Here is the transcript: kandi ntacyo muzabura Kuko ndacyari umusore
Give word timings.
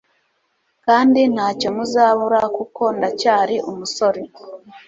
kandi 0.85 1.21
ntacyo 1.33 1.67
muzabura 1.75 2.41
Kuko 2.57 2.83
ndacyari 2.97 3.55
umusore 3.69 4.21